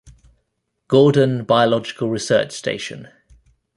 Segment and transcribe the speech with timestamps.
[0.87, 3.09] Gordon Biological Research Station.